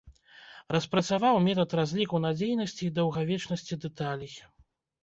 Распрацаваў 0.75 1.35
метад 1.49 1.77
разліку 1.81 2.15
надзейнасці 2.25 2.83
і 2.89 2.93
даўгавечнасці 2.97 3.83
дэталей. 3.87 4.33